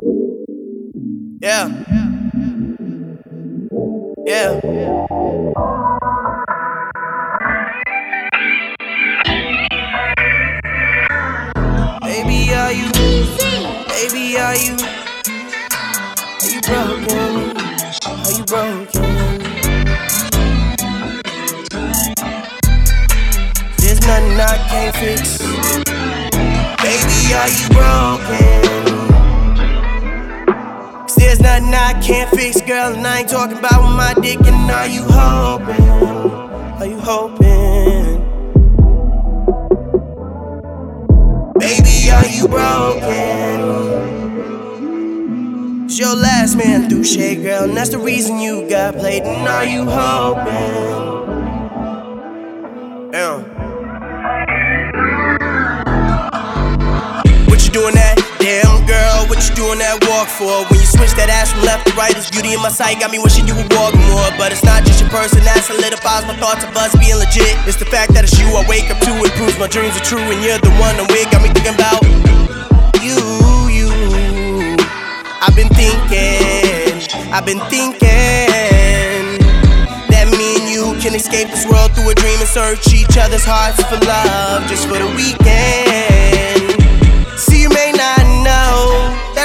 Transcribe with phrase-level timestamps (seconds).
[0.00, 1.68] Yeah.
[4.24, 4.60] Yeah.
[12.02, 12.88] Baby, are you?
[13.88, 14.76] Baby, are you?
[16.30, 17.56] Are you broken?
[18.06, 19.02] Are you broken?
[23.78, 25.38] There's nothing I can't fix.
[26.82, 28.77] Baby, are you broken?
[31.60, 34.38] Nothing I can't fix, girl, and I ain't talking about with my dick.
[34.40, 35.88] And are you hoping?
[36.78, 38.24] Are you hoping?
[41.58, 43.08] Baby, are you broken?
[45.86, 49.22] It's your last man through shade, girl, and that's the reason you got played.
[49.22, 50.97] And are you hoping?
[59.38, 60.66] What you doing that walk for?
[60.66, 62.98] When you switch that ass from left to right, it's beauty in my sight.
[62.98, 64.26] Got me wishing you would walk more.
[64.34, 67.54] But it's not just your person that solidifies my thoughts of us being legit.
[67.62, 69.14] It's the fact that it's you I wake up to.
[69.22, 71.30] It proves my dreams are true, and you're the one I'm with.
[71.30, 72.02] Got me thinking about
[72.98, 73.14] you,
[73.70, 73.90] you.
[75.38, 76.98] I've been thinking,
[77.30, 79.38] I've been thinking
[80.10, 83.46] that me and you can escape this world through a dream and search each other's
[83.46, 86.17] hearts for love just for the weekend.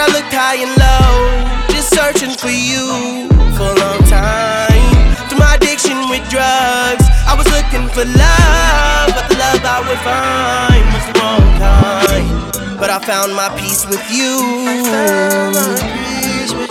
[0.00, 4.96] I looked high and low, just searching for you for a long time.
[5.28, 10.00] Through my addiction with drugs, I was looking for love, but the love I would
[10.00, 12.80] find was the wrong kind.
[12.80, 14.40] But I found my peace with you.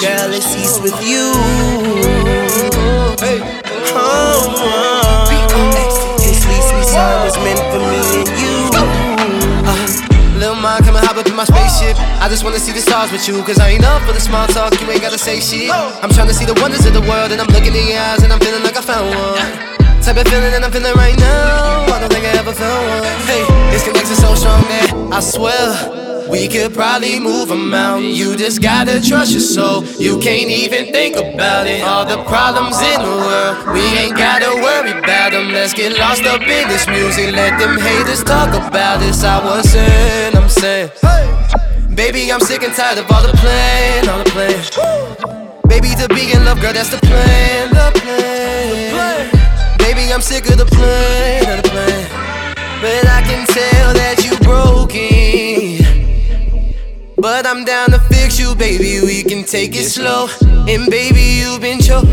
[0.00, 1.32] Girl, it's ease with you.
[3.18, 4.25] Oh, oh.
[12.46, 14.88] Wanna see the stars with you, cause I ain't up for the small talk, you
[14.88, 15.68] ain't gotta say shit.
[15.68, 18.22] I'm trying to see the wonders of the world, and I'm looking in your eyes,
[18.22, 19.42] and I'm feeling like I found one.
[20.00, 23.18] Type of feeling that I'm feeling right now, I don't think I ever felt one.
[23.26, 23.42] Hey,
[23.74, 26.30] this connection's so strong that I swear.
[26.30, 28.10] We could probably move a mountain.
[28.10, 29.84] You just gotta trust your soul.
[29.98, 31.82] You can't even think about it.
[31.82, 35.50] All the problems in the world, we ain't gotta worry about them.
[35.50, 37.34] Let's get lost up in this music.
[37.34, 39.24] Let them haters talk about this.
[39.24, 40.90] I was saying, I'm saying.
[41.96, 44.60] Baby, I'm sick and tired of all the playing, all the playing.
[45.66, 49.78] Baby, to be in love, girl, that's the plan, the plan.
[49.78, 52.06] Baby, I'm sick of the plan, the plan.
[52.82, 55.80] But I can tell that you're broken.
[57.16, 59.00] But I'm down to fix you, baby.
[59.00, 60.28] We can take it slow.
[60.68, 62.04] And baby, you've been chosen.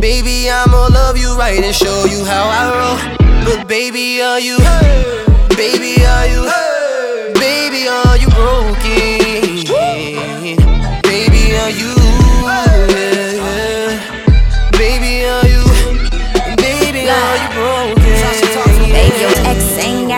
[0.00, 2.96] Baby, I'ma love you right and show you how I roll.
[3.44, 4.56] But baby, are you?
[4.56, 5.25] Baby,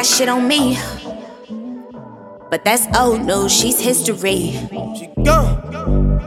[0.08, 0.78] shit on me.
[2.50, 4.56] But that's oh old news, she's history.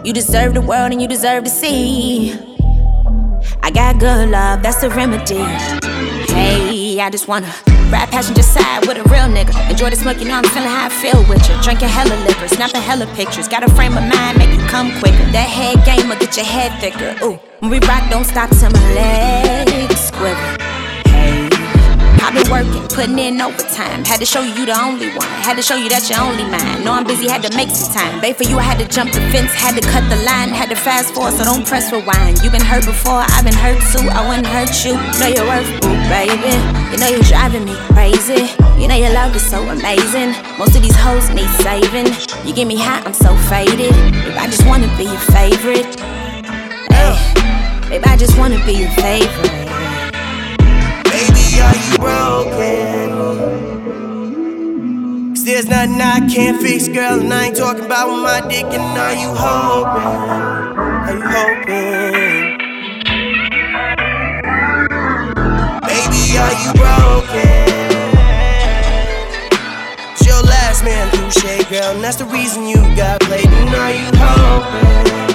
[0.04, 2.34] You deserve the world and you deserve to see.
[3.64, 5.44] I got good love, that's the remedy.
[6.32, 7.52] Hey, I just wanna
[7.92, 9.70] ride passenger side with a real nigga.
[9.70, 11.56] Enjoy the smoke, you know I'm feeling how I feel with you.
[11.62, 13.48] Drinking hella liquor, snapping hella pictures.
[13.48, 15.26] Got a frame of mind, make you come quicker.
[15.32, 17.16] That head game will get your head thicker.
[17.26, 20.61] Ooh, when we rock, don't stop till my legs quiver.
[22.32, 24.06] I've been working, putting in overtime.
[24.06, 25.28] Had to show you you the only one.
[25.44, 26.80] Had to show you that you're only mine.
[26.88, 28.22] Know I'm busy, had to make some time.
[28.22, 30.72] Babe, for you, I had to jump the fence, had to cut the line, had
[30.72, 32.40] to fast forward, so don't press rewind.
[32.40, 34.08] You've been hurt before, I've been hurt too.
[34.08, 34.96] I wouldn't hurt you.
[35.20, 36.56] Know your worth, ooh, baby.
[36.96, 38.48] You know you're driving me crazy.
[38.80, 40.32] You know your love is so amazing.
[40.56, 42.16] Most of these hoes need saving.
[42.48, 43.92] You get me hot, I'm so faded.
[43.92, 46.00] Babe, I just wanna be your favorite.
[46.96, 47.20] Hey,
[47.92, 49.81] babe, I just wanna be your favorite.
[51.62, 53.10] Are you broken?
[55.34, 58.66] Cause there's nothing I can't fix, girl, and I ain't talking about with my dick.
[58.66, 60.08] And are you hoping?
[61.08, 62.58] Are you hoping?
[65.88, 67.68] Baby, are you broken?
[70.12, 73.48] It's your last man shade, girl, and that's the reason you got played.
[73.48, 75.31] And are you hoping?